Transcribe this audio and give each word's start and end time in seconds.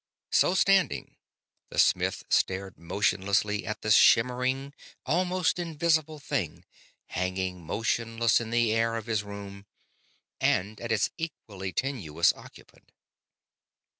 So 0.31 0.55
standing, 0.55 1.15
the 1.69 1.77
smith 1.77 2.23
stared 2.27 2.79
motionlessly 2.79 3.67
at 3.67 3.83
the 3.83 3.91
shimmering, 3.91 4.73
almost 5.05 5.59
invisible 5.59 6.17
thing 6.17 6.65
hanging 7.09 7.63
motionless 7.63 8.41
in 8.41 8.49
the 8.49 8.71
air 8.71 8.95
of 8.97 9.05
his 9.05 9.21
room, 9.23 9.67
and 10.39 10.81
at 10.81 10.91
its 10.91 11.11
equally 11.19 11.71
tenuous 11.71 12.33
occupant. 12.33 12.91